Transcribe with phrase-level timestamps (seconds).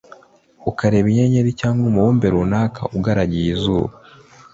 [0.69, 3.93] ukareba inyenyeri cyangwa umubumbe runaka ugaragiye izuba